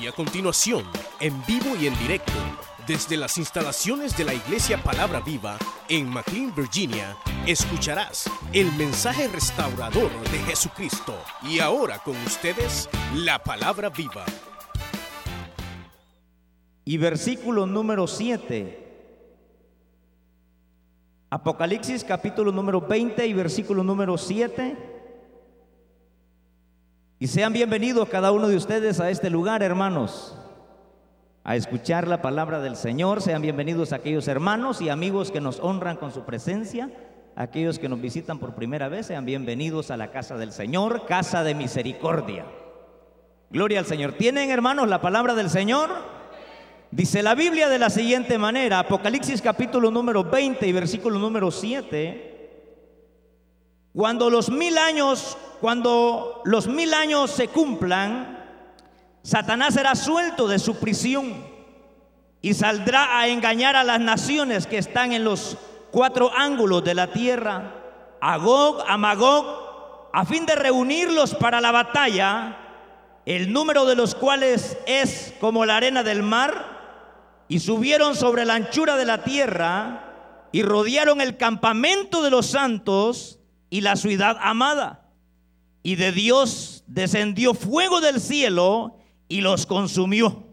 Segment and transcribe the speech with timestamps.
[0.00, 0.84] Y a continuación,
[1.20, 2.32] en vivo y en directo,
[2.86, 5.56] desde las instalaciones de la Iglesia Palabra Viva
[5.88, 7.16] en McLean, Virginia,
[7.46, 11.14] escucharás el mensaje restaurador de Jesucristo.
[11.42, 14.26] Y ahora con ustedes, la Palabra Viva.
[16.84, 18.82] Y versículo número 7.
[21.30, 24.95] Apocalipsis capítulo número 20 y versículo número 7.
[27.18, 30.36] Y sean bienvenidos cada uno de ustedes a este lugar, hermanos,
[31.44, 33.22] a escuchar la palabra del Señor.
[33.22, 36.90] Sean bienvenidos aquellos hermanos y amigos que nos honran con su presencia.
[37.34, 41.42] Aquellos que nos visitan por primera vez, sean bienvenidos a la casa del Señor, casa
[41.42, 42.44] de misericordia.
[43.48, 44.12] Gloria al Señor.
[44.12, 45.88] ¿Tienen, hermanos, la palabra del Señor?
[46.90, 52.34] Dice la Biblia de la siguiente manera, Apocalipsis capítulo número 20 y versículo número 7.
[53.94, 58.44] Cuando los mil años, cuando los mil años se cumplan,
[59.22, 61.44] Satanás será suelto de su prisión
[62.40, 65.56] y saldrá a engañar a las naciones que están en los
[65.90, 67.72] cuatro ángulos de la tierra,
[68.20, 72.56] a Gog, a Magog, a fin de reunirlos para la batalla,
[73.24, 76.76] el número de los cuales es como la arena del mar,
[77.48, 83.38] y subieron sobre la anchura de la tierra y rodearon el campamento de los santos
[83.70, 85.05] y la ciudad amada.
[85.86, 88.98] Y de Dios descendió fuego del cielo
[89.28, 90.48] y los consumió.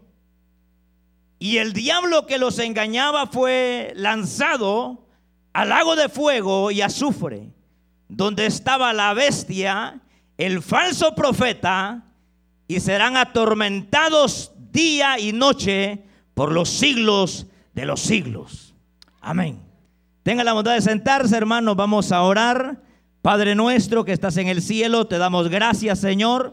[1.40, 5.08] Y el diablo que los engañaba fue lanzado
[5.52, 7.50] al lago de fuego y azufre,
[8.08, 10.02] donde estaba la bestia,
[10.38, 12.04] el falso profeta,
[12.68, 16.04] y serán atormentados día y noche
[16.34, 18.72] por los siglos de los siglos.
[19.20, 19.60] Amén.
[20.22, 22.84] Tenga la bondad de sentarse, hermanos, vamos a orar.
[23.24, 26.52] Padre nuestro que estás en el cielo, te damos gracias, Señor.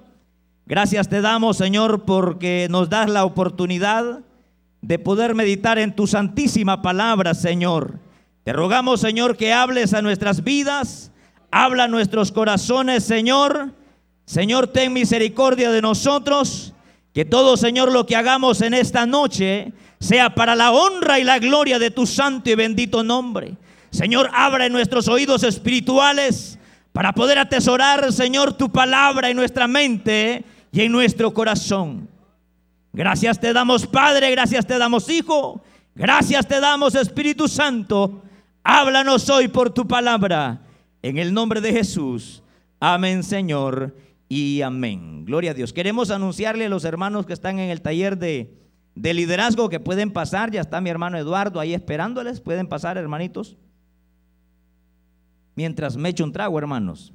[0.66, 4.22] Gracias te damos, Señor, porque nos das la oportunidad
[4.81, 7.99] de poder meditar en tu santísima palabra, Señor.
[8.45, 11.11] Te rogamos, Señor, que hables a nuestras vidas,
[11.52, 13.73] habla a nuestros corazones, Señor.
[14.23, 16.73] Señor, ten misericordia de nosotros.
[17.14, 21.37] Que todo, Señor, lo que hagamos en esta noche sea para la honra y la
[21.37, 23.58] gloria de tu santo y bendito nombre.
[23.89, 26.60] Señor, abra en nuestros oídos espirituales
[26.92, 32.10] para poder atesorar, Señor, tu palabra en nuestra mente y en nuestro corazón.
[32.94, 35.64] Gracias te damos, Padre, gracias te damos, Hijo,
[35.96, 38.22] gracias te damos, Espíritu Santo.
[38.64, 40.62] Háblanos hoy por tu palabra,
[41.02, 42.44] en el nombre de Jesús.
[42.80, 43.96] Amén, Señor,
[44.28, 45.23] y amén.
[45.26, 45.72] Gloria a Dios.
[45.72, 48.54] Queremos anunciarle a los hermanos que están en el taller de,
[48.96, 50.52] de liderazgo que pueden pasar.
[50.52, 52.42] Ya está mi hermano Eduardo ahí esperándoles.
[52.42, 53.56] Pueden pasar, hermanitos
[55.61, 57.14] mientras me echo un trago, hermanos.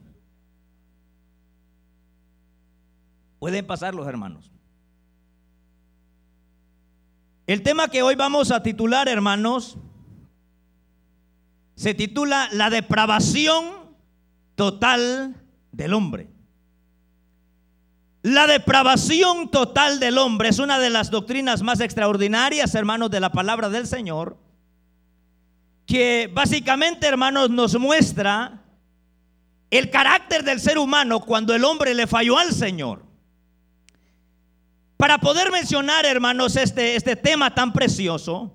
[3.41, 4.53] Pueden pasar los hermanos.
[7.49, 9.79] El tema que hoy vamos a titular, hermanos,
[11.75, 13.97] se titula La depravación
[14.55, 15.34] total
[15.73, 16.31] del hombre.
[18.23, 23.33] La depravación total del hombre es una de las doctrinas más extraordinarias, hermanos, de la
[23.33, 24.46] palabra del Señor
[25.87, 28.61] que básicamente, hermanos, nos muestra
[29.71, 33.05] el carácter del ser humano cuando el hombre le falló al Señor.
[34.97, 38.53] Para poder mencionar, hermanos, este, este tema tan precioso,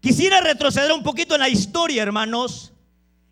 [0.00, 2.72] quisiera retroceder un poquito en la historia, hermanos,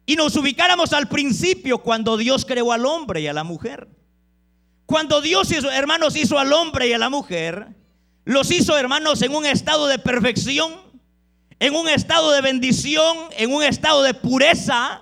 [0.06, 3.88] y nos ubicáramos al principio cuando Dios creó al hombre y a la mujer.
[4.86, 7.68] Cuando Dios, hermanos, hizo al hombre y a la mujer,
[8.24, 10.83] los hizo, hermanos, en un estado de perfección
[11.64, 15.00] en un estado de bendición, en un estado de pureza.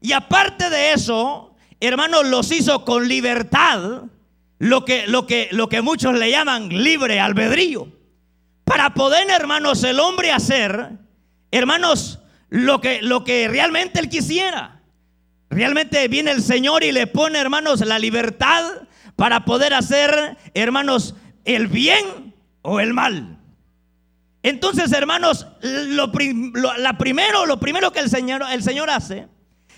[0.00, 4.04] Y aparte de eso, hermanos, los hizo con libertad,
[4.58, 7.92] lo que, lo que, lo que muchos le llaman libre albedrío.
[8.64, 10.92] Para poder, hermanos, el hombre hacer,
[11.50, 14.80] hermanos, lo que, lo que realmente él quisiera.
[15.50, 18.64] Realmente viene el Señor y le pone, hermanos, la libertad
[19.14, 21.14] para poder hacer, hermanos,
[21.44, 23.37] el bien o el mal.
[24.42, 26.12] Entonces, hermanos, lo,
[26.76, 29.28] la primero, lo primero que el Señor, el Señor hace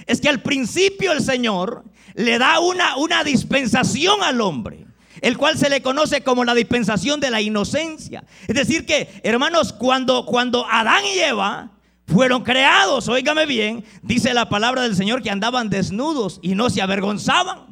[0.07, 1.85] es que al principio el Señor
[2.15, 4.87] le da una, una dispensación al hombre
[5.21, 8.25] el cual se le conoce como la dispensación de la inocencia.
[8.47, 11.71] Es decir, que, hermanos, cuando, cuando Adán y Eva
[12.07, 16.83] fueron creados, óigame bien, dice la palabra del Señor que andaban desnudos y no se
[16.83, 17.70] avergonzaban.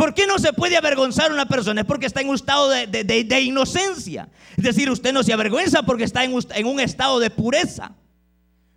[0.00, 1.82] ¿Por qué no se puede avergonzar una persona?
[1.82, 4.30] Es porque está en un estado de, inocencia.
[4.56, 6.32] Es decir, usted no se avergüenza porque está en,
[6.64, 7.92] un estado de pureza.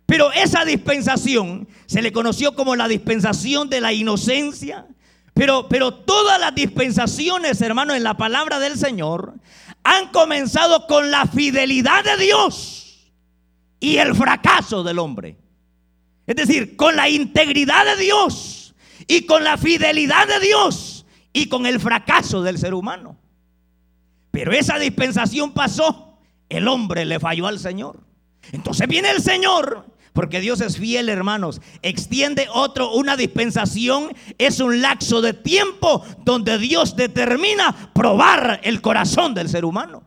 [0.04, 4.86] Pero esa dispensación se le conoció como la dispensación de la inocencia.
[5.32, 9.32] Pero, pero todas las dispensaciones, hermano, en la palabra del Señor,
[9.82, 13.10] han comenzado con la fidelidad de Dios
[13.80, 15.38] y el fracaso del hombre.
[16.26, 18.74] Es decir, con la integridad de Dios
[19.06, 20.93] y con la fidelidad de Dios
[21.34, 23.18] y con el fracaso del ser humano.
[24.30, 28.00] Pero esa dispensación pasó, el hombre le falló al Señor.
[28.52, 29.84] Entonces viene el Señor
[30.14, 31.60] porque Dios es fiel, hermanos.
[31.82, 39.34] Extiende otro, una dispensación es un lapso de tiempo donde Dios determina probar el corazón
[39.34, 40.04] del ser humano.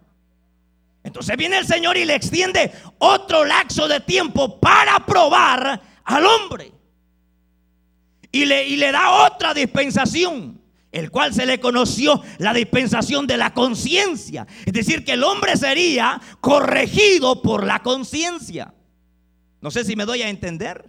[1.04, 6.72] Entonces viene el Señor y le extiende otro lapso de tiempo para probar al hombre.
[8.32, 10.57] Y le, y le da otra dispensación,
[10.92, 14.48] el cual se le conoció la dispensación de la conciencia.
[14.66, 18.74] Es decir, que el hombre sería corregido por la conciencia.
[19.62, 20.86] No sé si me doy a entender.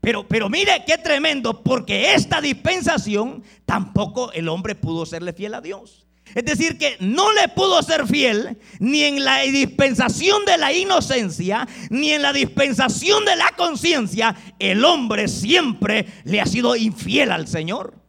[0.00, 5.62] Pero, pero mire qué tremendo, porque esta dispensación tampoco el hombre pudo serle fiel a
[5.62, 6.06] Dios.
[6.34, 11.66] Es decir, que no le pudo ser fiel ni en la dispensación de la inocencia,
[11.90, 14.36] ni en la dispensación de la conciencia.
[14.58, 18.03] El hombre siempre le ha sido infiel al Señor.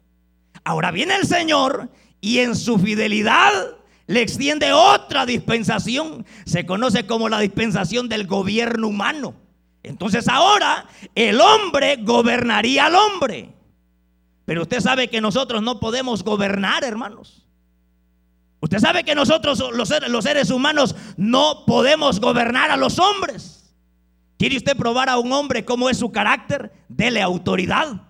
[0.66, 1.90] Ahora viene el Señor
[2.20, 3.52] y en su fidelidad
[4.08, 6.26] le extiende otra dispensación.
[6.46, 9.36] Se conoce como la dispensación del gobierno humano.
[9.84, 13.54] Entonces ahora el hombre gobernaría al hombre.
[14.46, 17.46] Pero usted sabe que nosotros no podemos gobernar, hermanos.
[18.60, 23.72] Usted sabe que nosotros los seres, humanos no podemos gobernar a los hombres.
[24.40, 26.72] ¿Quiere usted probar a un hombre cómo es su carácter?
[26.88, 28.02] Dele autoridad.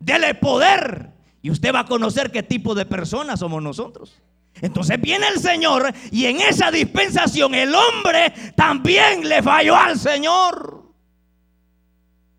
[0.00, 1.17] Dele poder.
[1.42, 4.20] Y usted va a conocer qué tipo de personas somos nosotros.
[4.60, 10.84] Entonces viene el Señor y en esa dispensación el hombre también le falló al Señor.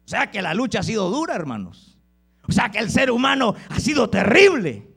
[0.06, 1.98] O sea que la lucha ha sido dura, hermanos.
[2.48, 4.88] O sea que el ser humano ha sido terrible.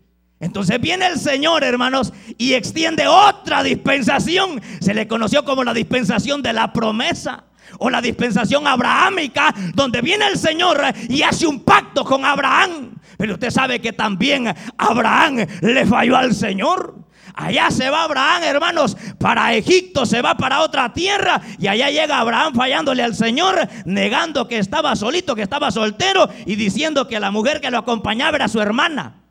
[0.40, 4.60] Entonces viene el Señor, hermanos, y extiende otra dispensación.
[4.80, 7.44] Se le conoció como la dispensación de la promesa
[7.78, 12.96] o la dispensación abrahámica, donde viene el Señor y hace un pacto con Abraham.
[13.16, 17.02] Pero usted sabe que también Abraham le falló al Señor.
[17.34, 22.18] Allá se va Abraham, hermanos, para Egipto, se va para otra tierra y allá llega
[22.18, 27.30] Abraham fallándole al Señor, negando que estaba solito, que estaba soltero y diciendo que la
[27.30, 29.22] mujer que lo acompañaba era su hermana.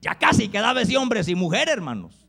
[0.00, 2.26] Ya casi quedaba ese hombre sin mujer, hermanos.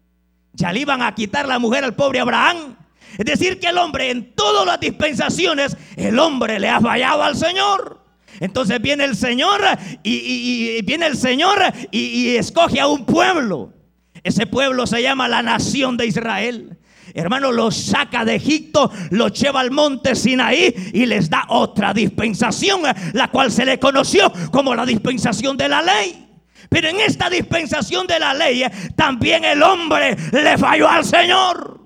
[0.53, 2.75] Ya le iban a quitar la mujer al pobre Abraham.
[3.18, 7.36] Es decir, que el hombre en todas las dispensaciones, el hombre le ha fallado al
[7.36, 8.01] Señor.
[8.39, 9.62] Entonces viene el Señor
[10.01, 11.60] y, viene el Señor
[11.92, 13.74] y escoge a un pueblo.
[14.24, 16.77] Ese pueblo se llama la nación de Israel.
[17.13, 22.81] Hermano, los saca de Egipto, los lleva al monte Sinaí y les da otra dispensación,
[23.13, 26.27] la cual se le conoció como la dispensación de la ley.
[26.69, 28.63] Pero en esta dispensación de la ley
[28.95, 31.82] también el hombre le falló al Señor.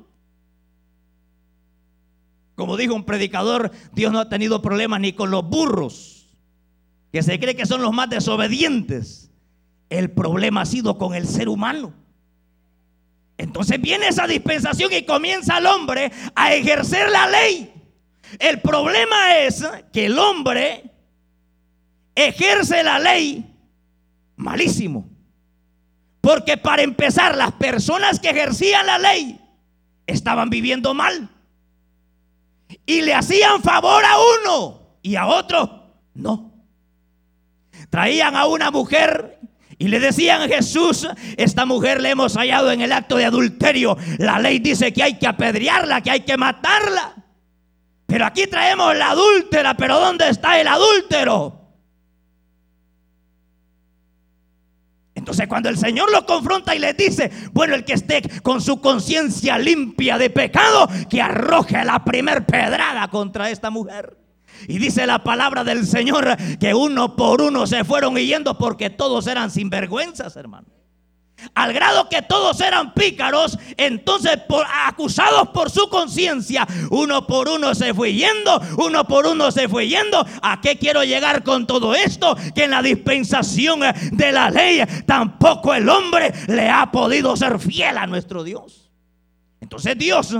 [2.57, 6.25] Como dijo un predicador, Dios no ha tenido problemas ni con los burros,
[7.11, 9.29] que se cree que son los más desobedientes.
[9.91, 11.93] El problema ha sido con el ser humano.
[13.37, 17.71] Entonces viene esa dispensación y comienza el hombre a ejercer la ley.
[18.39, 19.63] El problema es
[19.93, 20.91] que el hombre
[22.15, 23.55] ejerce la ley
[24.35, 25.07] malísimo.
[26.21, 29.39] Porque para empezar, las personas que ejercían la ley
[30.07, 31.29] estaban viviendo mal.
[32.87, 35.77] Y le hacían favor a uno y a otro
[36.17, 36.51] no.
[37.89, 39.39] Traían a una mujer
[39.77, 43.95] y le decían Jesús, esta mujer le hemos hallado en el acto de adulterio.
[44.17, 47.13] La ley dice que hay que apedrearla, que hay que matarla.
[48.07, 51.56] Pero aquí traemos la adúltera, pero ¿dónde está el adúltero?
[55.27, 58.79] Entonces cuando el Señor lo confronta y le dice, bueno, el que esté con su
[58.79, 64.17] conciencia limpia de pecado, que arroje la primer pedrada contra esta mujer.
[64.69, 69.27] Y dice la palabra del Señor que uno por uno se fueron yendo porque todos
[69.27, 70.76] eran sinvergüenzas, hermano.
[71.53, 74.39] Al grado que todos eran pícaros, entonces
[74.85, 79.87] acusados por su conciencia, uno por uno se fue yendo, uno por uno se fue
[79.87, 80.25] yendo.
[80.41, 82.35] ¿A qué quiero llegar con todo esto?
[82.55, 87.97] Que en la dispensación de la ley tampoco el hombre le ha podido ser fiel
[87.97, 88.89] a nuestro Dios.
[89.61, 90.35] Entonces Dios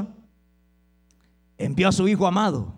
[1.58, 2.77] envió a su Hijo amado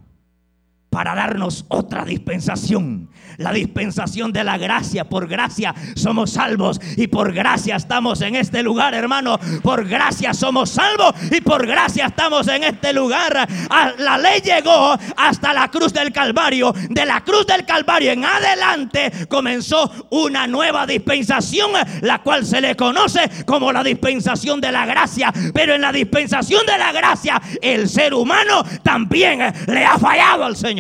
[0.89, 3.10] para darnos otra dispensación.
[3.38, 5.08] La dispensación de la gracia.
[5.08, 9.39] Por gracia somos salvos y por gracia estamos en este lugar, hermano.
[9.62, 13.48] Por gracia somos salvos y por gracia estamos en este lugar.
[13.69, 16.74] Ah, la ley llegó hasta la cruz del Calvario.
[16.89, 22.75] De la cruz del Calvario en adelante comenzó una nueva dispensación, la cual se le
[22.75, 25.31] conoce como la dispensación de la gracia.
[25.53, 30.58] Pero en la dispensación de la gracia, el ser humano también le ha fallado al
[30.58, 30.78] Señor.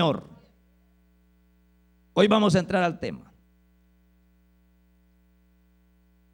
[2.13, 3.31] Hoy vamos a entrar al tema.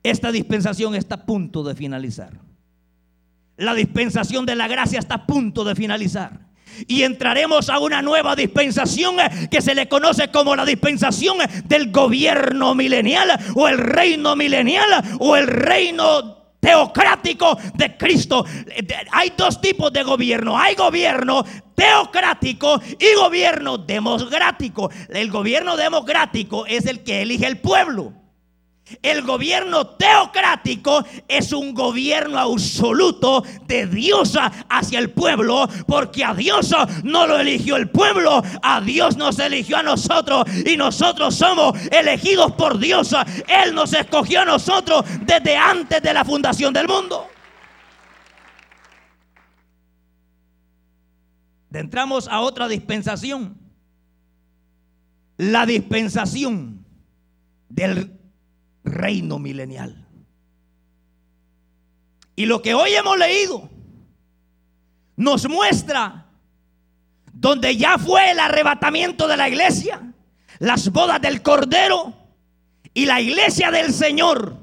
[0.03, 2.39] Esta dispensación está a punto de finalizar.
[3.57, 6.45] La dispensación de la gracia está a punto de finalizar.
[6.88, 9.15] Y entraremos a una nueva dispensación
[9.50, 15.36] que se le conoce como la dispensación del gobierno milenial o el reino milenial o
[15.38, 16.35] el reino
[16.65, 18.43] teocrático de Cristo.
[19.12, 20.57] Hay dos tipos de gobierno.
[20.57, 21.45] Hay gobierno
[21.75, 24.89] teocrático y gobierno democrático.
[25.10, 28.13] El gobierno democrático es el que elige el pueblo.
[29.01, 34.38] El gobierno teocrático es un gobierno absoluto de Dios
[34.70, 36.72] hacia el pueblo, porque a Dios
[37.04, 42.51] no lo eligió el pueblo, a Dios nos eligió a nosotros y nosotros somos elegidos
[42.51, 43.15] por Dios.
[43.48, 47.27] Él nos escogió a nosotros desde antes de la fundación del mundo.
[51.74, 53.58] Entramos a otra dispensación,
[55.38, 56.86] la dispensación
[57.68, 58.14] del
[58.86, 60.08] reino milenial.
[62.36, 63.70] Y lo que hoy hemos leído
[65.15, 66.25] nos muestra
[67.34, 70.01] donde ya fue el arrebatamiento de la iglesia,
[70.60, 72.13] las bodas del Cordero
[72.94, 74.58] y la iglesia del Señor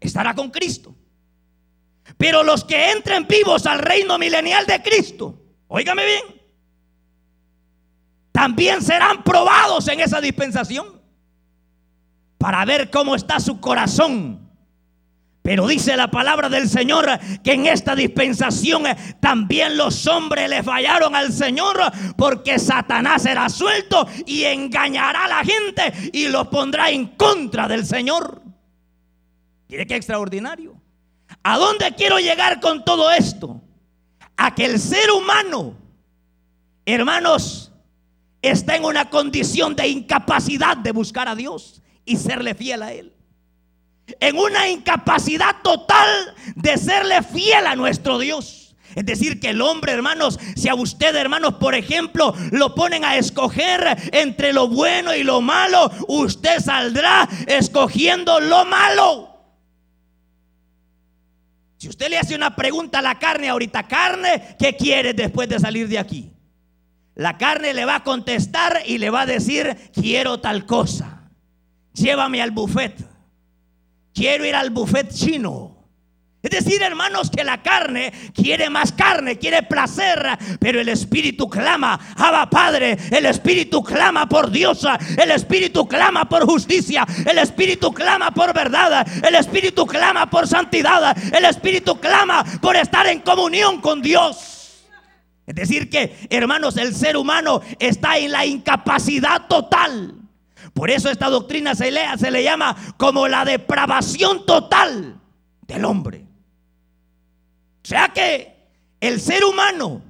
[0.00, 0.94] estará con Cristo.
[2.16, 6.22] Pero los que entren vivos al reino milenial de Cristo, óigame bien,
[8.30, 10.93] también serán probados en esa dispensación
[12.44, 14.38] para ver cómo está su corazón.
[15.40, 17.06] Pero dice la palabra del Señor
[17.42, 18.82] que en esta dispensación
[19.18, 21.80] también los hombres le fallaron al Señor
[22.18, 27.86] porque Satanás será suelto y engañará a la gente y los pondrá en contra del
[27.86, 28.42] Señor.
[29.66, 30.78] Mire qué extraordinario.
[31.42, 33.62] ¿A dónde quiero llegar con todo esto?
[34.36, 35.78] A que el ser humano,
[36.84, 37.72] hermanos,
[38.42, 43.12] está en una condición de incapacidad de buscar a Dios y serle fiel a Él.
[44.20, 48.76] En una incapacidad total de serle fiel a nuestro Dios.
[48.94, 53.16] Es decir, que el hombre, hermanos, si a usted, hermanos, por ejemplo, lo ponen a
[53.16, 59.30] escoger entre lo bueno y lo malo, usted saldrá escogiendo lo malo.
[61.78, 65.58] Si usted le hace una pregunta a la carne ahorita, carne, ¿qué quiere después de
[65.58, 66.30] salir de aquí?
[67.16, 71.13] La carne le va a contestar y le va a decir, quiero tal cosa
[71.94, 72.94] llévame al buffet.
[74.12, 75.74] Quiero ir al buffet chino.
[76.42, 80.22] Es decir, hermanos, que la carne quiere más carne, quiere placer,
[80.60, 84.86] pero el Espíritu clama, Abba Padre, el Espíritu clama por Dios,
[85.16, 91.16] el Espíritu clama por justicia, el Espíritu clama por verdad, el Espíritu clama por santidad,
[91.34, 94.84] el Espíritu clama por estar en comunión con Dios.
[95.46, 100.23] Es decir, que, hermanos, el ser humano está en la incapacidad total
[100.74, 105.20] por eso esta doctrina se, le llama como la depravación total
[105.62, 106.26] del hombre.
[107.84, 108.68] O sea que
[109.00, 110.02] el ser humano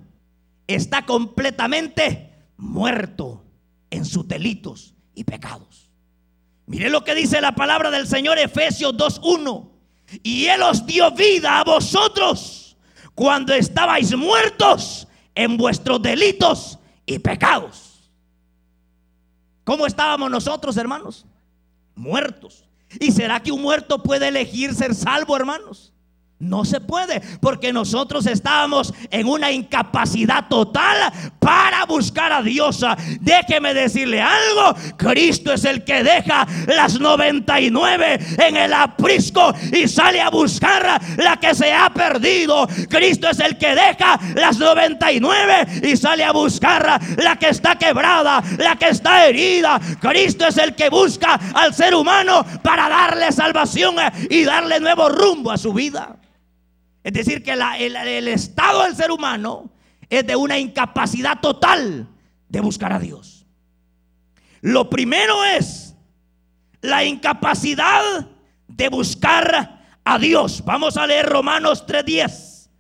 [0.67, 3.45] está completamente muerto
[3.91, 5.91] en sus delitos y pecados.
[6.67, 9.71] Mire lo que dice la palabra del Señor Efesios 2.1.
[10.23, 12.79] Y Él os dio vida a vosotros
[13.15, 17.94] cuando estabais muertos en vuestros delitos y pecados.
[19.65, 21.27] ¿Cómo estábamos nosotros, hermanos?
[21.95, 22.65] Muertos.
[23.01, 25.94] ¿Y será que un muerto puede elegir ser salvo, hermanos?
[26.41, 32.85] No se puede, porque nosotros estábamos en una incapacidad total para buscar a Dios.
[33.21, 40.21] Déjeme decirle algo, Cristo es el que deja las 99 en el aprisco y sale
[40.21, 42.67] a buscar la que se ha perdido.
[42.89, 48.43] Cristo es el que deja las 99 y sale a buscar la que está quebrada,
[48.59, 49.81] la que está herida.
[50.01, 53.95] Cristo es el que busca al ser humano para darle salvación
[54.29, 56.17] y darle nuevo rumbo a su vida.
[57.05, 59.71] Es decir, que el, estado del ser humano
[60.09, 62.09] es de una incapacidad total
[62.49, 63.47] de buscar a Dios.
[64.63, 65.95] Lo primero es
[66.81, 68.27] la incapacidad
[68.67, 70.65] de buscar a Dios.
[70.65, 72.71] Vamos a leer Romanos 3.10.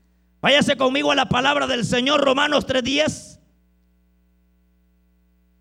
[0.40, 3.40] Váyase conmigo a la palabra del Señor, Romanos 3.10.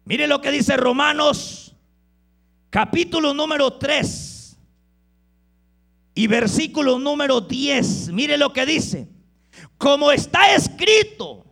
[0.06, 1.76] Mire lo que dice Romanos
[2.70, 4.33] capítulo número 3
[6.16, 8.10] y versículo número 10.
[8.10, 9.10] Mire lo que dice.
[9.78, 11.46] Como está escrito,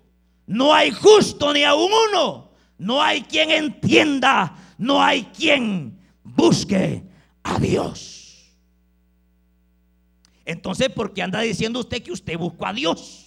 [0.46, 7.04] no hay justo ni a uno, no hay quien entienda, no hay quien busque
[7.44, 8.52] a Dios.
[10.46, 13.21] Entonces, ¿por qué anda diciendo usted que usted buscó a Dios?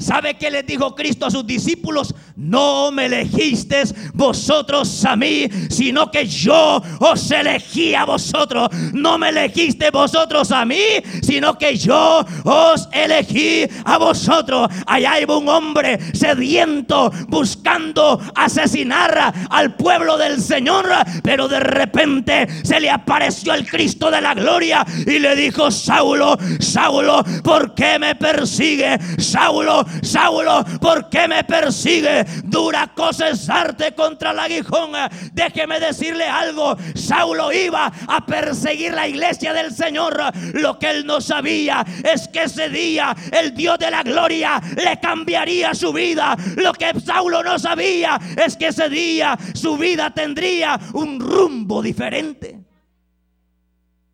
[0.00, 2.14] ¿Sabe qué les dijo Cristo a sus discípulos?
[2.34, 8.70] No me elegisteis vosotros a mí, sino que yo os elegí a vosotros.
[8.94, 10.80] No me elegiste vosotros a mí,
[11.22, 14.70] sino que yo os elegí a vosotros.
[14.86, 20.86] Allá iba un hombre sediento buscando asesinar al pueblo del Señor,
[21.22, 26.38] pero de repente se le apareció el Cristo de la gloria y le dijo, Saulo,
[26.58, 28.98] Saulo, ¿por qué me persigue?
[29.18, 32.24] Saulo, Saulo, ¿por qué me persigue?
[32.44, 34.92] Dura cosa es arte contra el aguijón.
[35.32, 36.76] Déjeme decirle algo.
[36.94, 40.20] Saulo iba a perseguir la iglesia del Señor.
[40.54, 44.98] Lo que él no sabía es que ese día el Dios de la gloria le
[45.00, 46.36] cambiaría su vida.
[46.56, 52.58] Lo que Saulo no sabía es que ese día su vida tendría un rumbo diferente.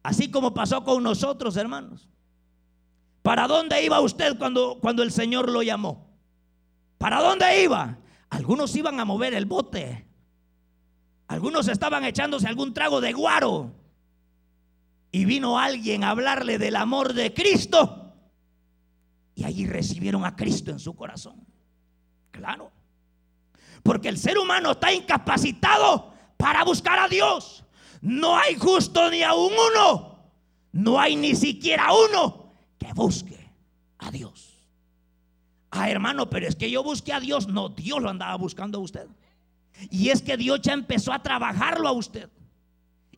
[0.03, 2.09] Así como pasó con nosotros, hermanos.
[3.27, 6.07] ¿Para dónde iba usted cuando, cuando el Señor lo llamó?
[6.97, 7.99] ¿Para dónde iba?
[8.31, 10.07] Algunos iban a mover el bote.
[11.27, 13.75] Algunos estaban echándose algún trago de guaro.
[15.11, 18.15] Y vino alguien a hablarle del amor de Cristo.
[19.35, 21.45] Y allí recibieron a Cristo en su corazón.
[22.31, 22.71] Claro.
[23.83, 27.65] Porque el ser humano está incapacitado para buscar a Dios.
[28.01, 30.31] No hay justo ni a un uno.
[30.71, 32.46] No hay ni siquiera uno
[32.97, 33.39] busque
[33.99, 34.57] a Dios.
[35.71, 37.47] Ah, hermano, pero es que yo busqué a Dios.
[37.47, 39.07] No, Dios lo andaba buscando a usted.
[39.91, 42.31] Y es que Dios ya empezó a trabajarlo a usted.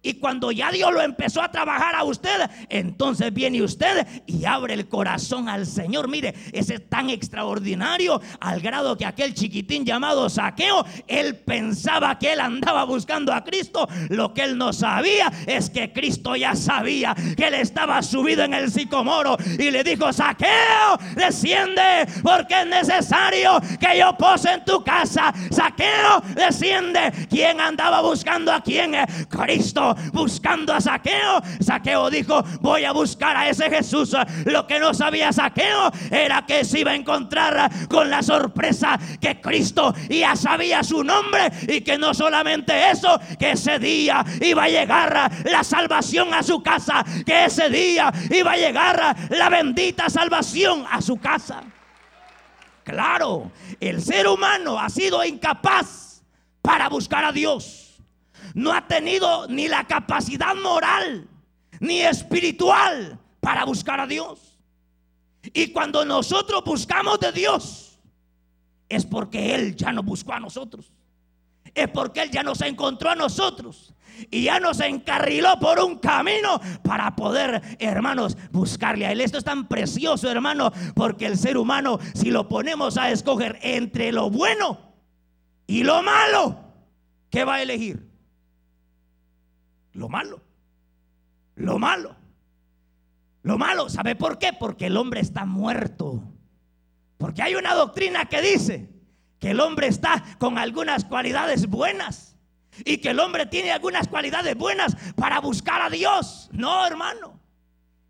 [0.00, 4.74] Y cuando ya Dios lo empezó a trabajar a usted, entonces viene usted y abre
[4.74, 6.08] el corazón al Señor.
[6.08, 12.32] Mire, ese es tan extraordinario al grado que aquel chiquitín llamado Saqueo, él pensaba que
[12.32, 13.88] él andaba buscando a Cristo.
[14.08, 18.54] Lo que él no sabía es que Cristo ya sabía que él estaba subido en
[18.54, 24.84] el sicomoro y le dijo, Saqueo, desciende porque es necesario que yo pose en tu
[24.84, 25.34] casa.
[25.50, 27.12] Saqueo, desciende.
[27.28, 28.94] ¿Quién andaba buscando a quién?
[29.28, 31.40] Cristo buscando a Saqueo.
[31.60, 34.16] Saqueo dijo, voy a buscar a ese Jesús.
[34.44, 39.40] Lo que no sabía Saqueo era que se iba a encontrar con la sorpresa que
[39.40, 44.68] Cristo ya sabía su nombre y que no solamente eso, que ese día iba a
[44.68, 50.84] llegar la salvación a su casa, que ese día iba a llegar la bendita salvación
[50.90, 51.62] a su casa.
[52.84, 56.22] Claro, el ser humano ha sido incapaz
[56.62, 57.87] para buscar a Dios
[58.54, 61.28] no ha tenido ni la capacidad moral
[61.80, 64.58] ni espiritual para buscar a Dios.
[65.52, 67.98] Y cuando nosotros buscamos de Dios,
[68.88, 70.92] es porque Él ya nos buscó a nosotros.
[71.74, 73.94] Es porque Él ya nos encontró a nosotros.
[74.30, 79.20] Y ya nos encarriló por un camino para poder, hermanos, buscarle a Él.
[79.20, 84.10] Esto es tan precioso, hermano, porque el ser humano, si lo ponemos a escoger entre
[84.10, 84.80] lo bueno
[85.68, 86.58] y lo malo,
[87.30, 88.07] ¿qué va a elegir?
[89.92, 90.40] Lo malo.
[91.56, 92.14] Lo malo.
[93.42, 93.88] Lo malo.
[93.88, 94.52] ¿Sabe por qué?
[94.52, 96.22] Porque el hombre está muerto.
[97.16, 98.88] Porque hay una doctrina que dice
[99.38, 102.36] que el hombre está con algunas cualidades buenas.
[102.84, 106.48] Y que el hombre tiene algunas cualidades buenas para buscar a Dios.
[106.52, 107.37] No, hermano.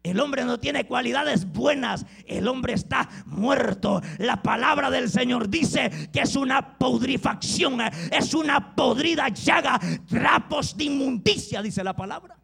[0.09, 4.01] El hombre no tiene cualidades buenas, el hombre está muerto.
[4.17, 10.85] La palabra del Señor dice que es una podrifacción, es una podrida llaga, trapos de
[10.85, 12.39] inmundicia, dice la palabra.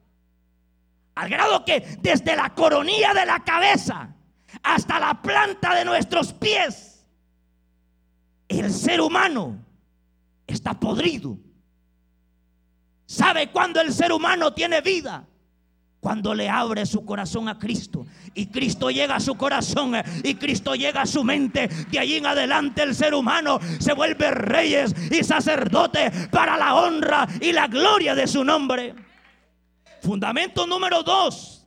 [1.14, 4.14] Al grado que desde la coronilla de la cabeza
[4.62, 7.07] hasta la planta de nuestros pies,
[8.46, 9.64] el ser humano
[10.46, 11.38] está podrido.
[13.07, 15.27] ¿Sabe cuándo el ser humano tiene vida?
[16.04, 20.74] Cuando le abre su corazón a Cristo y Cristo llega a su corazón y Cristo
[20.74, 25.24] llega a su mente, de allí en adelante el ser humano se vuelve reyes y
[25.24, 28.94] sacerdote para la honra y la gloria de su nombre.
[30.02, 31.66] Fundamento número dos,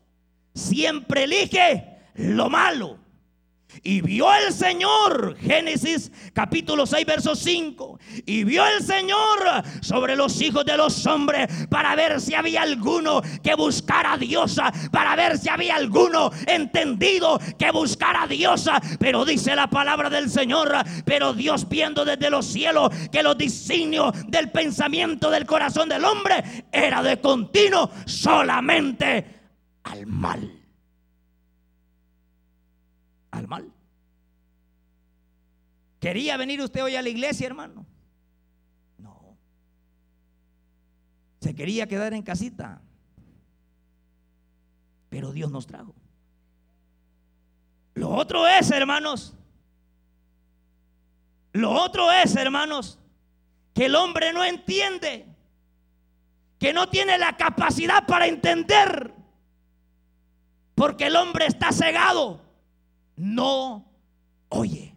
[0.53, 3.06] siempre elige lo malo.
[3.83, 7.99] Y vio el Señor, Génesis capítulo 6, verso 5.
[8.25, 9.39] Y vio el Señor
[9.81, 14.59] sobre los hijos de los hombres para ver si había alguno que buscara a Dios,
[14.91, 18.69] para ver si había alguno entendido que buscara a Dios.
[18.99, 20.73] Pero dice la palabra del Señor,
[21.05, 26.65] pero Dios viendo desde los cielos que los designios del pensamiento del corazón del hombre
[26.71, 29.25] era de continuo solamente
[29.83, 30.56] al mal
[33.37, 33.71] al mal.
[35.99, 37.85] ¿Quería venir usted hoy a la iglesia, hermano?
[38.97, 39.37] No.
[41.41, 42.81] Se quería quedar en casita.
[45.09, 45.95] Pero Dios nos trajo.
[47.95, 49.33] Lo otro es, hermanos,
[51.53, 52.99] lo otro es, hermanos,
[53.73, 55.25] que el hombre no entiende,
[56.59, 59.15] que no tiene la capacidad para entender,
[60.75, 62.46] porque el hombre está cegado
[63.17, 63.91] no
[64.49, 64.95] oye.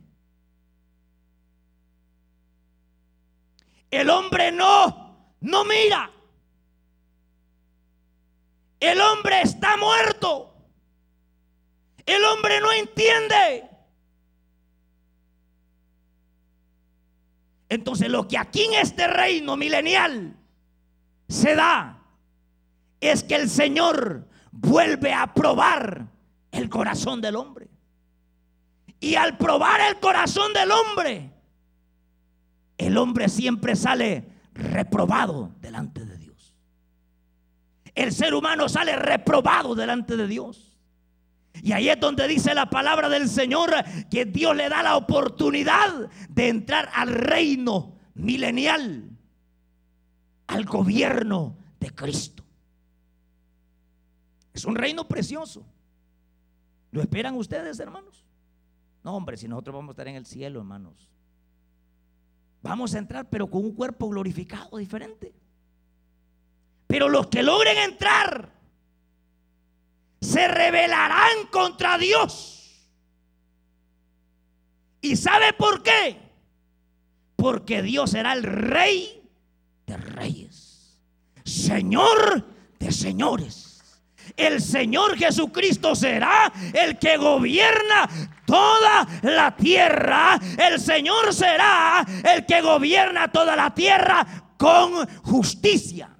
[3.90, 6.10] El hombre no, no mira.
[8.78, 10.54] El hombre está muerto.
[12.06, 13.68] El hombre no entiende.
[17.68, 20.36] Entonces lo que aquí en este reino milenial
[21.28, 22.02] se da
[23.00, 26.06] es que el Señor vuelve a probar
[26.50, 27.69] el corazón del hombre.
[29.00, 31.32] Y al probar el corazón del hombre,
[32.76, 36.54] el hombre siempre sale reprobado delante de Dios.
[37.94, 40.78] El ser humano sale reprobado delante de Dios.
[41.62, 43.70] Y ahí es donde dice la palabra del Señor
[44.10, 49.10] que Dios le da la oportunidad de entrar al reino milenial,
[50.46, 52.44] al gobierno de Cristo.
[54.52, 55.64] Es un reino precioso.
[56.92, 58.19] ¿Lo esperan ustedes, hermanos?
[59.02, 61.08] No, hombre, si nosotros vamos a estar en el cielo, hermanos.
[62.62, 65.32] Vamos a entrar, pero con un cuerpo glorificado diferente.
[66.86, 68.52] Pero los que logren entrar
[70.20, 72.86] se rebelarán contra Dios.
[75.00, 76.18] ¿Y sabe por qué?
[77.36, 79.26] Porque Dios será el rey
[79.86, 81.00] de reyes,
[81.44, 82.46] Señor
[82.78, 83.69] de señores
[84.40, 88.08] el Señor Jesucristo será el que gobierna
[88.46, 90.38] toda la tierra.
[90.58, 94.26] El Señor será el que gobierna toda la tierra
[94.56, 96.16] con justicia.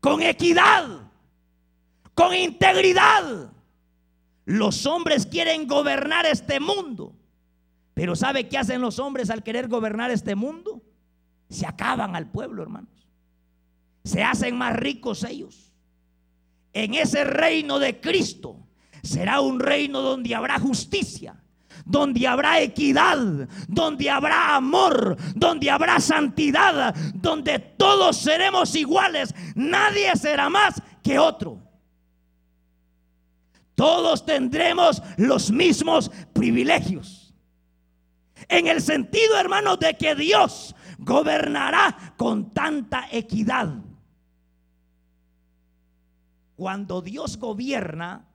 [0.00, 1.10] Con equidad.
[2.14, 3.50] Con integridad.
[4.44, 7.14] Los hombres quieren gobernar este mundo.
[7.94, 10.82] Pero ¿sabe qué hacen los hombres al querer gobernar este mundo?
[11.48, 12.93] Se acaban al pueblo, hermano
[14.04, 15.72] se hacen más ricos ellos.
[16.72, 18.66] En ese reino de Cristo
[19.02, 21.42] será un reino donde habrá justicia,
[21.84, 23.18] donde habrá equidad,
[23.68, 31.60] donde habrá amor, donde habrá santidad, donde todos seremos iguales, nadie será más que otro.
[33.74, 37.34] Todos tendremos los mismos privilegios.
[38.48, 43.74] En el sentido, hermanos, de que Dios gobernará con tanta equidad
[46.56, 48.28] cuando Dios gobierna,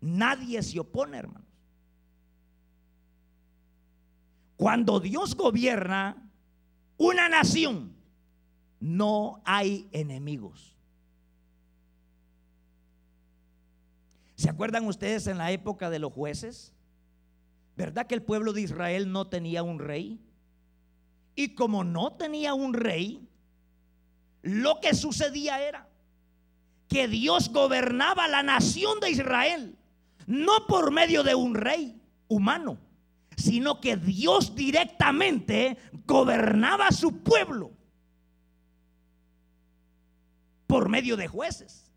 [0.00, 1.48] nadie se opone, hermanos.
[4.56, 6.30] Cuando Dios gobierna
[6.96, 7.96] una nación,
[8.78, 10.76] no hay enemigos.
[14.36, 16.72] ¿Se acuerdan ustedes en la época de los jueces?
[17.76, 20.20] ¿Verdad que el pueblo de Israel no tenía un rey?
[21.34, 23.28] Y como no tenía un rey,
[24.42, 25.88] lo que sucedía era
[26.92, 29.78] que Dios gobernaba la nación de Israel,
[30.26, 32.78] no por medio de un rey humano,
[33.34, 37.72] sino que Dios directamente gobernaba a su pueblo
[40.66, 41.90] por medio de jueces.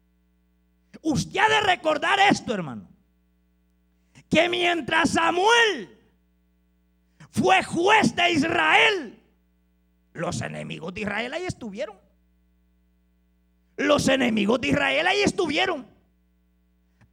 [1.02, 2.88] Usted ha de recordar esto, hermano,
[4.30, 6.00] que mientras Samuel
[7.32, 9.22] fue juez de Israel,
[10.14, 12.05] los enemigos de Israel ahí estuvieron.
[13.78, 15.86] Los enemigos de Israel ahí estuvieron.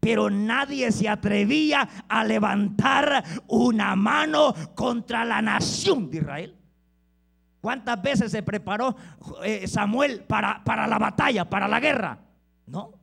[0.01, 6.57] Pero nadie se atrevía a levantar una mano contra la nación de Israel.
[7.61, 8.97] ¿Cuántas veces se preparó
[9.45, 12.19] eh, Samuel para, para la batalla, para la guerra?
[12.67, 12.95] No.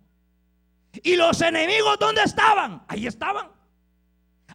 [1.02, 2.84] ¿Y los enemigos dónde estaban?
[2.90, 3.48] Ahí estaban.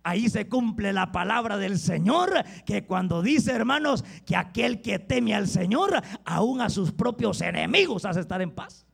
[0.03, 5.35] Ahí se cumple la palabra del Señor, que cuando dice, hermanos, que aquel que teme
[5.35, 8.87] al Señor, aún a sus propios enemigos hace estar en paz.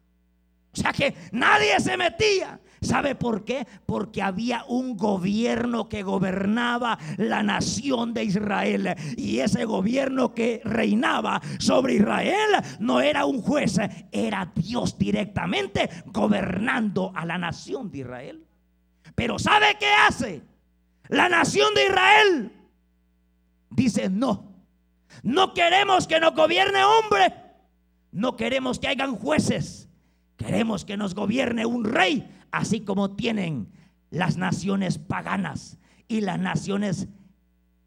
[0.72, 2.60] O sea que nadie se metía.
[2.80, 3.66] ¿Sabe por qué?
[3.84, 8.94] Porque había un gobierno que gobernaba la nación de Israel.
[9.18, 13.78] Y ese gobierno que reinaba sobre Israel no era un juez,
[14.10, 18.46] era Dios directamente gobernando a la nación de Israel.
[19.14, 20.42] Pero ¿sabe qué hace?
[21.08, 22.52] La nación de Israel
[23.68, 24.48] dice no.
[25.22, 27.34] No queremos que nos gobierne hombre.
[28.12, 29.89] No queremos que hayan jueces.
[30.40, 33.70] Queremos que nos gobierne un rey así como tienen
[34.08, 35.76] las naciones paganas
[36.08, 37.08] y las naciones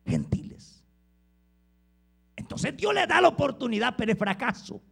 [0.06, 0.84] gentiles.
[2.36, 4.84] Entonces Dios le da la oportunidad, pero es fracaso.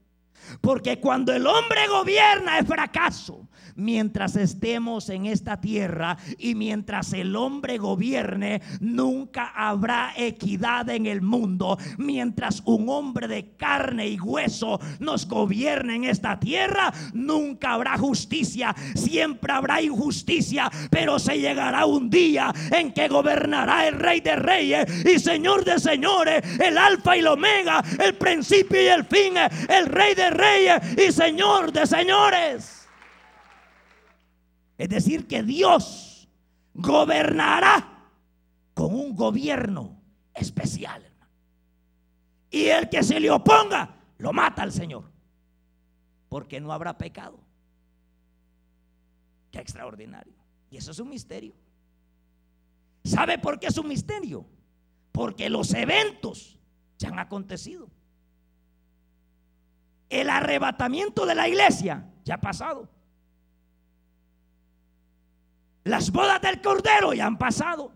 [0.59, 3.47] Porque cuando el hombre gobierna es fracaso.
[3.75, 11.21] Mientras estemos en esta tierra y mientras el hombre gobierne, nunca habrá equidad en el
[11.21, 11.77] mundo.
[11.97, 18.75] Mientras un hombre de carne y hueso nos gobierne en esta tierra, nunca habrá justicia.
[18.95, 25.05] Siempre habrá injusticia, pero se llegará un día en que gobernará el rey de reyes
[25.05, 29.33] y señor de señores, el alfa y el omega, el principio y el fin,
[29.69, 32.87] el rey de reyes y señor de señores.
[34.77, 36.27] Es decir, que Dios
[36.73, 38.09] gobernará
[38.73, 40.01] con un gobierno
[40.33, 41.07] especial.
[42.49, 45.09] Y el que se le oponga, lo mata al Señor.
[46.29, 47.39] Porque no habrá pecado.
[49.51, 50.33] Qué extraordinario.
[50.69, 51.53] Y eso es un misterio.
[53.03, 54.45] ¿Sabe por qué es un misterio?
[55.11, 56.59] Porque los eventos
[56.97, 57.89] ya han acontecido.
[60.11, 62.89] El arrebatamiento de la iglesia ya ha pasado.
[65.85, 67.93] Las bodas del Cordero ya han pasado.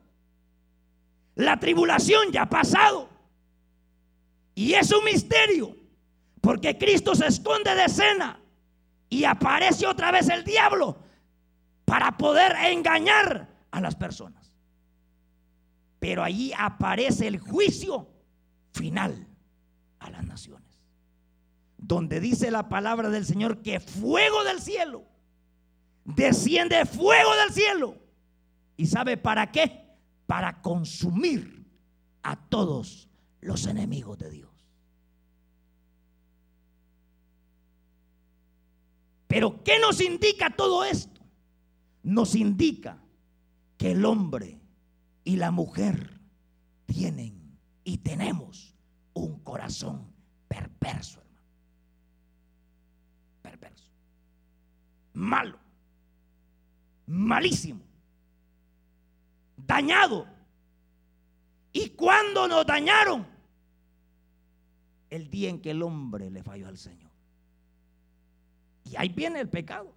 [1.36, 3.10] La tribulación ya ha pasado.
[4.56, 5.76] Y es un misterio.
[6.40, 8.40] Porque Cristo se esconde de escena.
[9.10, 10.98] Y aparece otra vez el diablo.
[11.84, 14.54] Para poder engañar a las personas.
[16.00, 18.08] Pero allí aparece el juicio
[18.72, 19.28] final
[20.00, 20.65] a las naciones
[21.78, 25.04] donde dice la palabra del Señor que fuego del cielo,
[26.04, 27.98] desciende fuego del cielo.
[28.78, 29.86] ¿Y sabe para qué?
[30.26, 31.66] Para consumir
[32.24, 33.10] a todos
[33.42, 34.50] los enemigos de Dios.
[39.28, 41.22] Pero ¿qué nos indica todo esto?
[42.04, 43.04] Nos indica
[43.78, 44.60] que el hombre
[45.24, 46.22] y la mujer
[46.86, 48.76] tienen y tenemos
[49.14, 50.14] un corazón
[50.48, 51.25] perverso
[55.16, 55.58] malo,
[57.08, 57.82] malísimo,
[59.58, 60.28] dañado.
[61.72, 63.26] ¿Y cuando nos dañaron?
[65.10, 67.12] El día en que el hombre le falló al Señor.
[68.86, 69.94] Y ahí viene el pecado.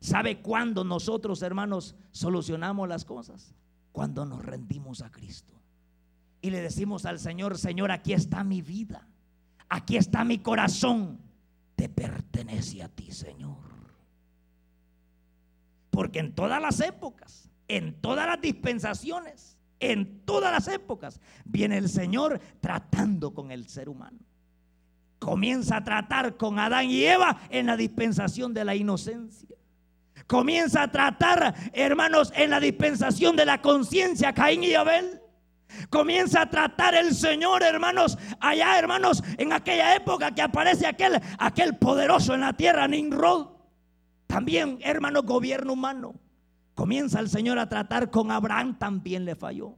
[0.00, 3.54] ¿Sabe cuándo nosotros, hermanos, solucionamos las cosas?
[3.92, 5.54] Cuando nos rendimos a Cristo.
[6.40, 9.06] Y le decimos al Señor, Señor, aquí está mi vida.
[9.68, 11.30] Aquí está mi corazón
[11.80, 13.56] te pertenece a ti, Señor.
[15.90, 21.88] Porque en todas las épocas, en todas las dispensaciones, en todas las épocas, viene el
[21.88, 24.18] Señor tratando con el ser humano.
[25.18, 29.56] Comienza a tratar con Adán y Eva en la dispensación de la inocencia.
[30.26, 35.20] Comienza a tratar, hermanos, en la dispensación de la conciencia, Caín y Abel.
[35.88, 41.76] Comienza a tratar el Señor, hermanos, allá, hermanos, en aquella época que aparece aquel, aquel
[41.76, 43.59] poderoso en la tierra, Nimrod.
[44.30, 46.14] También, hermanos, gobierno humano.
[46.76, 49.74] Comienza el Señor a tratar con Abraham, también le falló.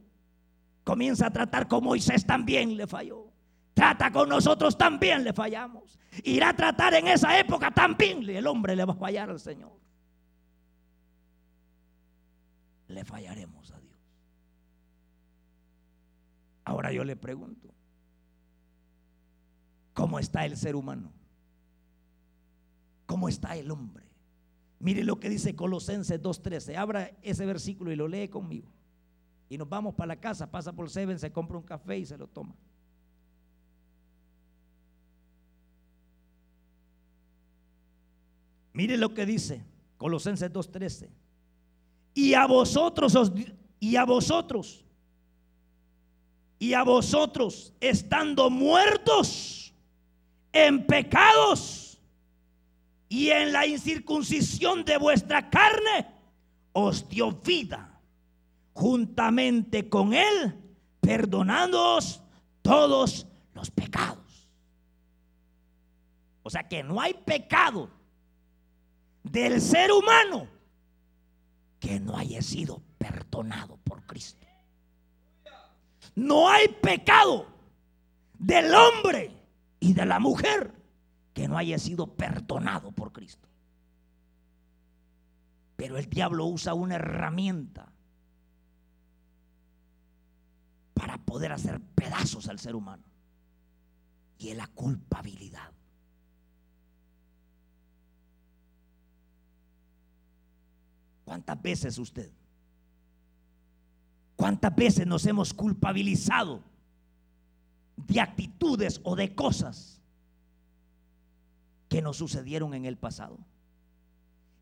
[0.83, 3.31] Comienza a tratar con Moisés, también le falló.
[3.73, 5.97] Trata con nosotros, también le fallamos.
[6.23, 9.73] Irá a tratar en esa época, también el hombre le va a fallar al Señor.
[12.89, 13.97] Le fallaremos a Dios.
[16.63, 17.73] Ahora yo le pregunto,
[19.95, 21.11] ¿cómo está el ser humano?
[23.07, 24.12] ¿Cómo está el hombre?
[24.83, 26.75] Mire lo que dice Colosenses 2.13.
[26.75, 28.69] Abra ese versículo y lo lee conmigo.
[29.47, 32.17] Y nos vamos para la casa, pasa por Seven, se compra un café y se
[32.17, 32.53] lo toma.
[38.73, 39.63] Mire lo que dice
[39.95, 41.07] Colosenses 2.13.
[42.13, 43.13] Y a vosotros
[43.79, 44.83] y a vosotros
[46.59, 49.73] y a vosotros, estando muertos
[50.51, 51.92] en pecados
[53.13, 56.07] y en la incircuncisión de vuestra carne,
[56.71, 58.01] os dio vida
[58.73, 60.59] juntamente con Él,
[60.99, 62.23] perdonándoos
[62.63, 64.49] todos los pecados.
[66.41, 67.91] O sea que no hay pecado
[69.21, 70.47] del ser humano
[71.79, 74.47] que no haya sido perdonado por Cristo.
[76.15, 77.45] No hay pecado
[78.39, 79.29] del hombre
[79.79, 80.82] y de la mujer
[81.33, 83.47] que no haya sido perdonado por Cristo.
[85.75, 87.91] Pero el diablo usa una herramienta
[90.93, 93.03] para poder hacer pedazos al ser humano.
[94.37, 95.71] Y es la culpabilidad.
[101.25, 102.31] ¿Cuántas veces usted?
[104.35, 106.61] ¿Cuántas veces nos hemos culpabilizado
[107.95, 110.02] de actitudes o de cosas
[111.93, 113.37] que nos sucedieron en el pasado?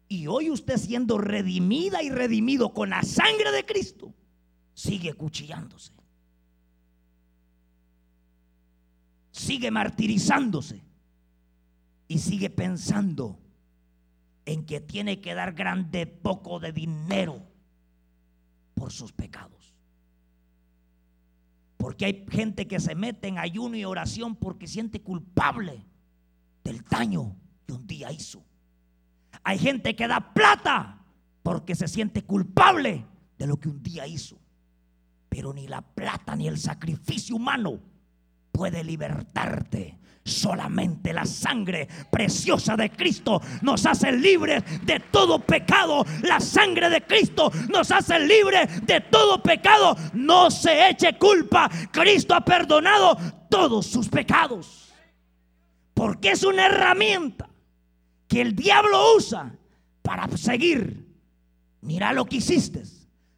[0.09, 4.13] Y hoy usted siendo redimida y redimido con la sangre de Cristo,
[4.73, 5.93] sigue cuchillándose.
[9.31, 10.83] Sigue martirizándose.
[12.09, 13.39] Y sigue pensando
[14.43, 17.41] en que tiene que dar grande poco de dinero
[18.73, 19.73] por sus pecados.
[21.77, 25.85] Porque hay gente que se mete en ayuno y oración porque siente culpable
[26.63, 28.43] del daño que un día hizo.
[29.43, 31.05] Hay gente que da plata
[31.43, 33.05] porque se siente culpable
[33.37, 34.37] de lo que un día hizo.
[35.29, 37.79] Pero ni la plata ni el sacrificio humano
[38.51, 39.97] puede libertarte.
[40.23, 46.05] Solamente la sangre preciosa de Cristo nos hace libres de todo pecado.
[46.21, 49.95] La sangre de Cristo nos hace libres de todo pecado.
[50.13, 51.71] No se eche culpa.
[51.91, 53.17] Cristo ha perdonado
[53.49, 54.90] todos sus pecados.
[56.01, 57.47] Porque es una herramienta
[58.27, 59.55] que el diablo usa
[60.01, 61.05] para seguir.
[61.81, 62.81] Mira lo que hiciste.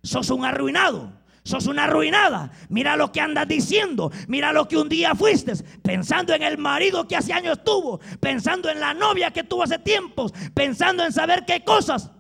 [0.01, 1.11] Sos un arruinado
[1.43, 2.53] sos una arruinada.
[2.69, 4.13] Mira lo que andas diciendo.
[4.29, 5.51] Mira lo que un día fuiste.
[5.81, 7.99] Pensando en el marido que hace años tuvo.
[8.21, 10.31] Pensando en la novia que tuvo hace tiempos.
[10.53, 12.11] Pensando en saber qué cosas.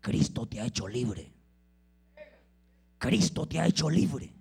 [0.00, 1.30] Cristo te ha hecho libre.
[2.96, 4.37] Cristo te ha hecho libre.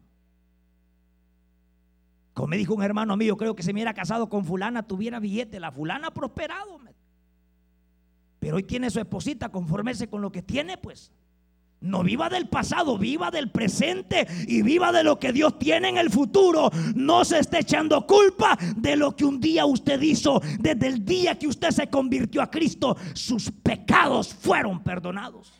[2.38, 5.19] Como me dijo un hermano mío, creo que si me hubiera casado con fulana tuviera
[5.19, 5.60] billete.
[5.60, 6.80] La fulana ha prosperado.
[8.38, 11.12] Pero hoy tiene su esposita, conformese con lo que tiene, pues.
[11.80, 15.97] No viva del pasado, viva del presente y viva de lo que Dios tiene en
[15.97, 16.69] el futuro.
[16.93, 20.39] No se esté echando culpa de lo que un día usted hizo.
[20.60, 25.52] Desde el día que usted se convirtió a Cristo, sus pecados fueron perdonados.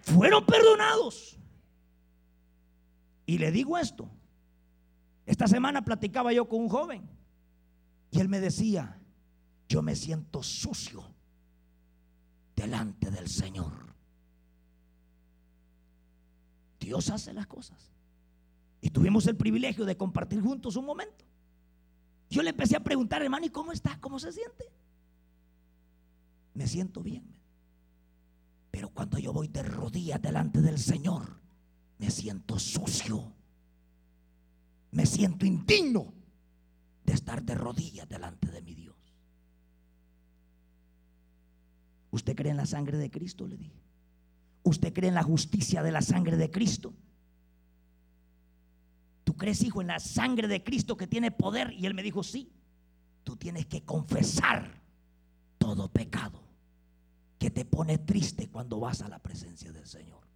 [0.00, 1.38] Fueron perdonados.
[3.26, 4.15] Y le digo esto.
[5.26, 7.02] Esta semana platicaba yo con un joven
[8.12, 8.98] y él me decía,
[9.68, 11.04] yo me siento sucio
[12.54, 13.72] delante del Señor.
[16.78, 17.92] Dios hace las cosas.
[18.80, 21.24] Y tuvimos el privilegio de compartir juntos un momento.
[22.30, 23.98] Yo le empecé a preguntar, hermano, ¿y cómo está?
[24.00, 24.64] ¿Cómo se siente?
[26.54, 27.24] Me siento bien.
[28.70, 31.40] Pero cuando yo voy de rodillas delante del Señor,
[31.98, 33.35] me siento sucio.
[34.90, 36.12] Me siento indigno
[37.04, 38.96] de estar de rodillas delante de mi Dios.
[42.10, 43.46] ¿Usted cree en la sangre de Cristo?
[43.46, 43.82] Le dije.
[44.62, 46.94] ¿Usted cree en la justicia de la sangre de Cristo?
[49.22, 51.72] ¿Tú crees, hijo, en la sangre de Cristo que tiene poder?
[51.72, 52.52] Y él me dijo, sí.
[53.22, 54.80] Tú tienes que confesar
[55.58, 56.42] todo pecado
[57.38, 60.26] que te pone triste cuando vas a la presencia del Señor.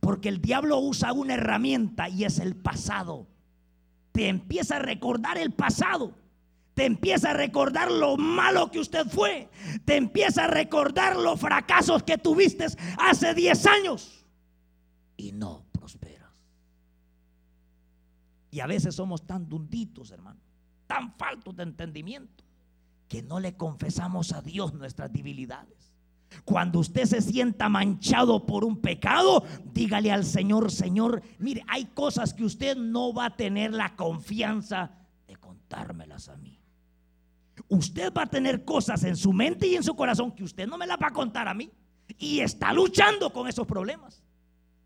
[0.00, 3.26] Porque el diablo usa una herramienta y es el pasado.
[4.12, 6.14] Te empieza a recordar el pasado
[6.80, 9.50] te empieza a recordar lo malo que usted fue,
[9.84, 12.64] te empieza a recordar los fracasos que tuviste
[12.98, 14.24] hace 10 años
[15.18, 16.32] y no prosperas.
[18.50, 20.40] Y a veces somos tan dunditos, hermano,
[20.86, 22.44] tan faltos de entendimiento,
[23.08, 25.92] que no le confesamos a Dios nuestras debilidades.
[26.44, 32.34] Cuando usted se sienta manchado por un pecado, dígale al Señor, Señor, mire, hay cosas
[32.34, 34.92] que usted no va a tener la confianza
[35.26, 36.60] de contármelas a mí.
[37.68, 40.78] Usted va a tener cosas en su mente y en su corazón que usted no
[40.78, 41.70] me las va a contar a mí.
[42.18, 44.22] Y está luchando con esos problemas.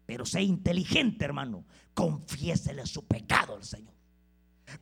[0.07, 1.65] Pero sea inteligente, hermano.
[1.95, 3.94] Confiésele su pecado al Señor.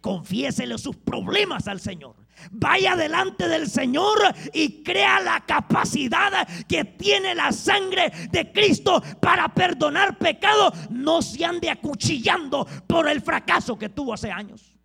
[0.01, 2.17] Confiésele sus problemas al Señor.
[2.51, 4.19] Vaya delante del Señor
[4.53, 10.73] y crea la capacidad que tiene la sangre de Cristo para perdonar pecado.
[10.91, 14.77] No se ande acuchillando por el fracaso que tuvo hace años.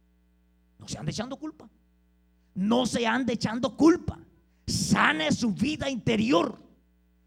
[0.77, 1.67] No se ande echando culpa
[2.57, 4.17] no se ande echando culpa.
[4.65, 6.59] Sane su vida interior.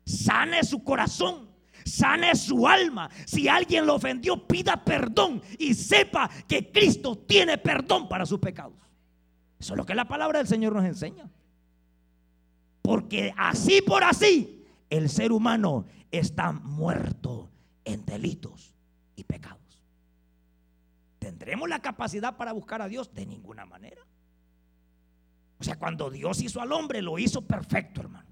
[0.04, 1.48] Sane su corazón.
[1.85, 3.11] Sane su alma.
[3.27, 8.74] Si alguien lo ofendió, pida perdón y sepa que Cristo tiene perdón para sus pecados.
[9.59, 11.28] Eso es lo que la palabra del Señor nos enseña.
[12.83, 17.51] Porque así por así el ser humano está muerto
[17.85, 18.74] en delitos
[19.16, 19.61] y pecados.
[21.18, 23.12] ¿Tendremos la capacidad para buscar a Dios?
[23.12, 24.03] De ninguna manera.
[25.59, 28.31] O sea, cuando Dios hizo al hombre, lo hizo perfecto, hermano.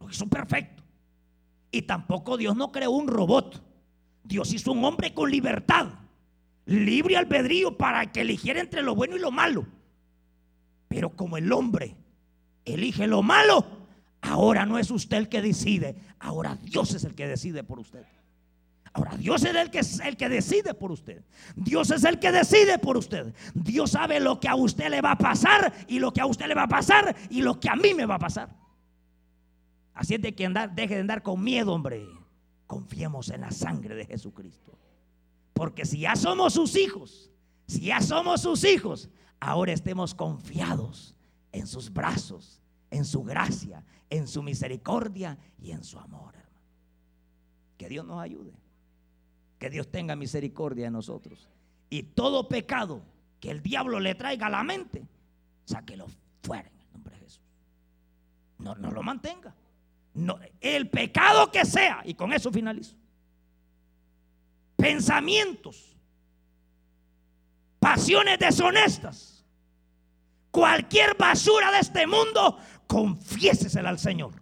[0.00, 0.82] Lo hizo perfecto.
[1.70, 3.62] Y tampoco Dios no creó un robot.
[4.24, 5.88] Dios hizo un hombre con libertad,
[6.66, 9.66] libre albedrío para que eligiera entre lo bueno y lo malo.
[10.88, 11.96] Pero como el hombre
[12.64, 13.64] elige lo malo,
[14.20, 18.04] ahora no es usted el que decide, ahora Dios es el que decide por usted.
[18.92, 21.24] Ahora Dios es el que, el que decide por usted.
[21.54, 23.32] Dios es el que decide por usted.
[23.54, 26.46] Dios sabe lo que a usted le va a pasar y lo que a usted
[26.46, 28.59] le va a pasar y lo que a mí me va a pasar.
[30.00, 32.08] Así es de que andar, deje de andar con miedo, hombre.
[32.66, 34.78] Confiemos en la sangre de Jesucristo.
[35.52, 37.30] Porque si ya somos sus hijos,
[37.66, 41.14] si ya somos sus hijos, ahora estemos confiados
[41.52, 46.64] en sus brazos, en su gracia, en su misericordia y en su amor, hermano.
[47.76, 48.54] Que Dios nos ayude.
[49.58, 51.46] Que Dios tenga misericordia de nosotros.
[51.90, 53.02] Y todo pecado
[53.38, 55.06] que el diablo le traiga a la mente,
[55.66, 56.06] sáquelo
[56.42, 57.42] fuera en el nombre de Jesús.
[58.60, 59.54] No, no lo mantenga.
[60.60, 62.96] El pecado que sea, y con eso finalizo.
[64.76, 65.96] Pensamientos,
[67.78, 69.44] pasiones deshonestas,
[70.50, 74.32] cualquier basura de este mundo, confiésesela al Señor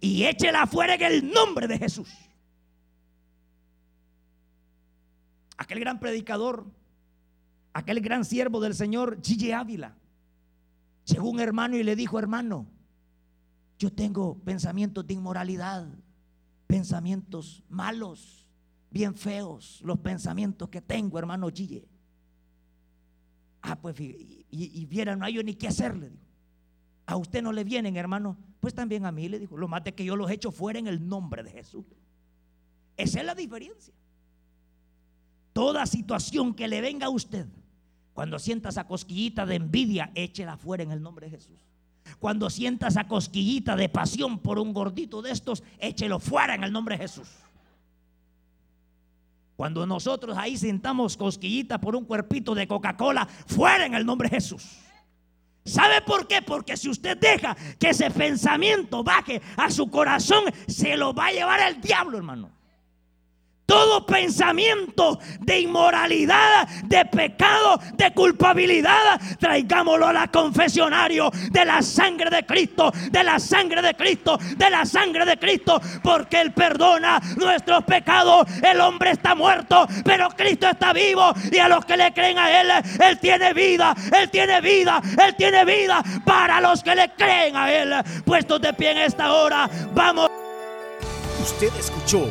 [0.00, 2.08] y échela fuera en el nombre de Jesús.
[5.58, 6.64] aquel gran predicador,
[7.74, 9.96] aquel gran siervo del Señor, Gigi Ávila,
[11.04, 12.66] llegó un hermano y le dijo, hermano,
[13.78, 15.86] yo tengo pensamientos de inmoralidad,
[16.66, 18.46] pensamientos malos,
[18.90, 21.84] bien feos, los pensamientos que tengo, hermano Gigi.
[23.62, 26.10] Ah, pues, y, y, no hay yo ni qué hacerle.
[27.06, 28.36] A usted no le vienen, hermano.
[28.60, 31.08] Pues también a mí le dijo, lo más que yo los echo fuera en el
[31.08, 31.84] nombre de Jesús.
[32.96, 33.94] Esa es la diferencia.
[35.52, 37.46] Toda situación que le venga a usted,
[38.12, 41.67] cuando sienta esa cosquillita de envidia, échela fuera en el nombre de Jesús.
[42.18, 46.72] Cuando sienta esa cosquillita de pasión por un gordito de estos, échelo fuera en el
[46.72, 47.28] nombre de Jesús.
[49.56, 54.36] Cuando nosotros ahí sintamos cosquillita por un cuerpito de Coca-Cola, fuera en el nombre de
[54.36, 54.64] Jesús.
[55.64, 56.40] ¿Sabe por qué?
[56.42, 61.32] Porque si usted deja que ese pensamiento baje a su corazón, se lo va a
[61.32, 62.57] llevar el diablo, hermano.
[63.68, 72.30] Todo pensamiento de inmoralidad, de pecado, de culpabilidad, traigámoslo a la confesionario de la sangre
[72.30, 77.20] de Cristo, de la sangre de Cristo, de la sangre de Cristo, porque Él perdona
[77.36, 78.48] nuestros pecados.
[78.62, 82.62] El hombre está muerto, pero Cristo está vivo y a los que le creen a
[82.62, 82.70] Él,
[83.04, 87.70] Él tiene vida, Él tiene vida, Él tiene vida para los que le creen a
[87.70, 87.92] Él.
[88.24, 90.30] Puestos de pie en esta hora, vamos.
[91.42, 92.30] Usted escuchó